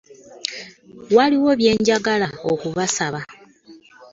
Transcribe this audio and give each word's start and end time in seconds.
Waliwo 1.15 1.51
bye 1.59 1.71
njagala 1.79 2.27
okubasaba. 2.51 3.19